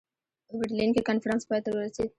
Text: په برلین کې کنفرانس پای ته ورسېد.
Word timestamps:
په 0.47 0.53
برلین 0.61 0.89
کې 0.95 1.01
کنفرانس 1.09 1.43
پای 1.49 1.59
ته 1.65 1.69
ورسېد. 1.71 2.09